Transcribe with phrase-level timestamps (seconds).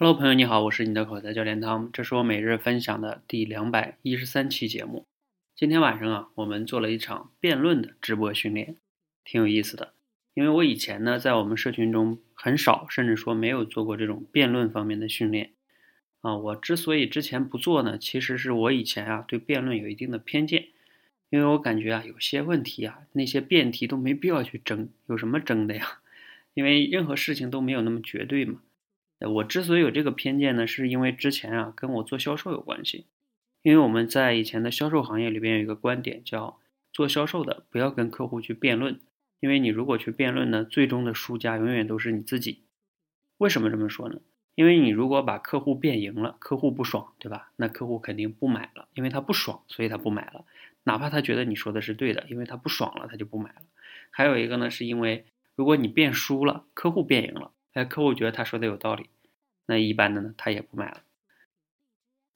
[0.00, 5.04] Hello，朋友你好，我是你的口才教练汤，这是我每日分享的第两百一十三期节目。
[5.56, 8.76] 今天晚上啊，我们做了一场辩论的直播训练，
[9.24, 9.94] 挺有意思的。
[10.34, 15.50] 因为我以前呢，在我们社群中很少，甚至说没有做过这种辩论方面的训练
[16.20, 16.36] 啊。
[16.36, 20.68] 我之所以之前不做呢，其实是我以前啊对辩论有一定的偏见，
[21.28, 25.98] 因为我感觉啊有些问题啊，那些辩题都没必要去争，有什么争的呀？
[26.54, 28.60] 因为任何事情都没有那么绝对嘛。
[29.20, 33.06] 我之所以有这个偏见呢，是因为之前啊跟我做销售有关系。
[33.62, 36.60] 因为我们在以前的销售行业里边有一个观点，叫
[36.92, 39.00] 做销售的不要跟客户去辩论，
[39.40, 42.62] 因为你如果去辩论呢，最终的输家永远都是你自己。
[43.38, 44.20] 为什么这么说呢？
[44.54, 47.50] 因为你如果把客户辩赢了，客户不爽，对吧？
[47.56, 50.44] 那客户肯定不买了，因为他不爽，所以他不买了。
[50.84, 53.62] 哪怕他觉得你说的是对的，因为他不爽了，他就不买了。
[54.10, 57.50] 还有一个呢，是因为如果你辩输了，客户辩赢了。
[57.78, 59.06] 那，客户觉得他说的有道理，
[59.66, 61.02] 那一般的呢，他也不买了。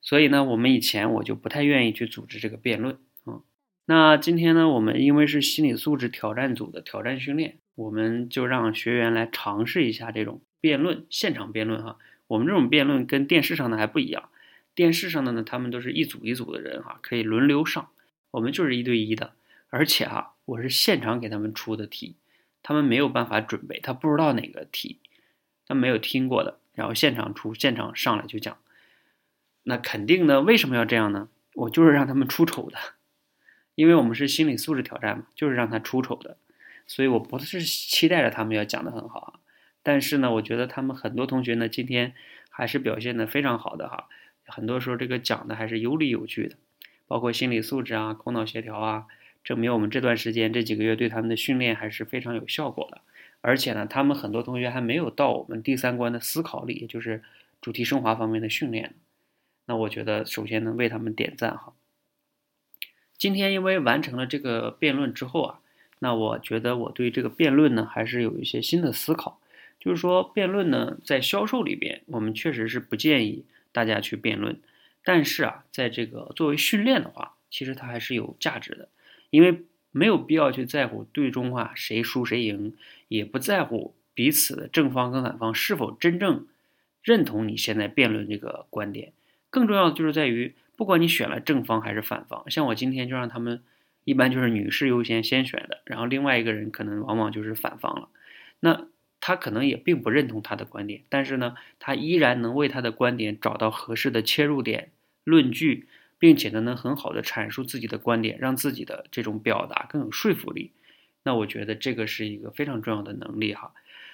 [0.00, 3.42] 所以呢，我们以前我就不太愿意去组织这个辩论啊。
[3.84, 11.98] 那今天呢，我们因为是心理素质挑战组的挑战训练，我们就让学员来尝试一下这种辩论，现场辩论哈。
[12.26, 14.30] 我们这种辩论跟电视上的还不一样，
[14.74, 17.88] 电视上的呢，他们都是一组一组的人哈，可以轮流上，
[18.32, 19.34] 我们就是一对一的，
[19.70, 22.16] 而且哈，我是现场给他们出的题，
[22.60, 24.98] 他们没有办法准备，他不知道哪个题。
[25.68, 28.56] 他没有听过的，然后现场出，现场上来就讲，
[29.64, 30.40] 那肯定呢？
[30.40, 31.28] 为什么要这样呢？
[31.54, 32.78] 我就是让他们出丑的，
[33.74, 36.38] 因为我们是心理素质挑战嘛，就是让他出丑的，
[36.86, 39.40] 所以我不是期待着他们要讲的很好啊。
[39.82, 42.14] 但是呢，我觉得他们很多同学呢，今天
[42.48, 44.08] 还是表现的非常好的哈，
[44.46, 46.56] 很多时候这个讲的还是有理有据的，
[47.06, 49.06] 包括心理素质啊、口脑协调啊，
[49.44, 53.02] 证明我们这段时间这几个月对他们的训练还是非常有效果的。
[53.40, 57.22] 而且呢，他们很多同学还没有到我们第三关的思考力，也就是
[57.60, 58.94] 主题升华方面的训练。
[59.66, 61.72] 那我觉得，首先能，为他们点赞哈。
[63.16, 65.60] 今天因为完成了这个辩论之后啊，
[66.00, 69.40] 那我觉得我对这个辩论呢，还是有一些新的思考。
[69.78, 74.60] 就是说，辩论呢，在销售里边，我们确实是不建议大家去辩论。
[75.04, 78.88] 但是啊，在这个作为训练的话，其实它还是有价值的，
[79.30, 79.64] 因为。
[79.90, 82.74] 没有必要去在乎最终啊谁输谁赢，
[83.08, 86.46] 也不在乎彼此的正方跟反方是否真正
[87.02, 89.12] 认同你现在辩论这个观点。
[89.50, 93.62] 更重要的就是在于，不管你选了正方还是反方，像我今天就让他们
[94.04, 98.08] 一般就是女士优先先选的，然后另外一个人可能往往就是反方了。
[98.60, 98.86] 那
[99.20, 104.90] 他可能也并不认同他的观点，但是呢，他依然能为他的观点找到合适的切入点、
[105.24, 105.88] 论据。
[106.18, 110.72] 并且呢，能很好的阐述自己的观点，让自己的这种表达更有说服力。
[111.22, 113.72] 那我觉得这个是一个非常重要的能力哈。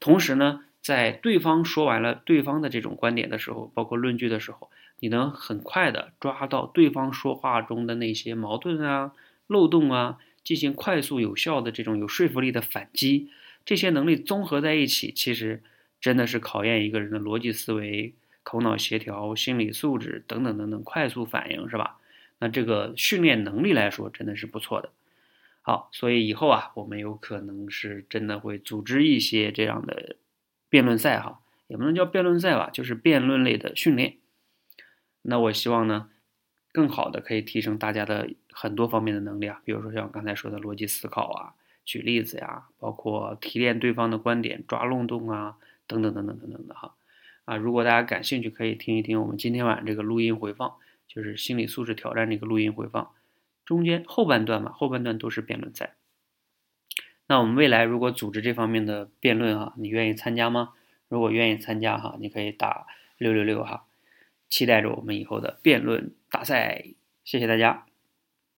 [0.00, 9.12] 同时呢，在对方说完了对方的这种观点的时候，包括论据的时候，你能很快的抓到对方说话中的那些矛盾啊、
[9.46, 13.30] 漏洞啊，进行快速有效的这种有说服力的反击。
[13.64, 15.62] 这些能力综合在一起，其实
[16.00, 18.14] 真的是考验一个人的逻辑思维。
[18.46, 21.98] 头脑协调、心理素质等等等等，快速反应是吧？
[22.38, 24.90] 那这个训练能力来说，真的是不错的。
[25.62, 30.14] 好，所以以后啊，我们有可能是真的会组织一些这样的
[30.68, 34.18] 辩论赛哈，也不能叫辩论赛吧，就是辩论类的训练。
[35.22, 36.08] 那我希望呢，
[36.70, 41.54] 更好的可以提升大家的很多方面的能力啊，比如说像我刚才说的逻辑思考啊、
[41.84, 45.56] 举例子呀，包括提炼对方的观点、抓漏洞啊，
[45.88, 46.94] 等等等等等等的哈。
[47.46, 50.74] 啊，如果大家感兴趣，可以听一听我们今天晚上这个录音回放，
[51.06, 53.12] 就是心理素质挑战这个录音回放，
[53.64, 55.94] 中间后半段嘛，后半段都是辩论赛。
[57.28, 60.74] 那我们未来如果组织这方面的辩论哈，你愿意参加吗？
[61.08, 62.86] 如果愿意参加哈，你可以打
[63.16, 63.86] 六六六哈，
[64.48, 66.84] 期待着我们以后的辩论大赛，
[67.24, 67.85] 谢谢大家。